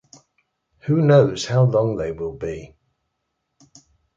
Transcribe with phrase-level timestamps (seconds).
[0.87, 2.75] Who knows how long they will be?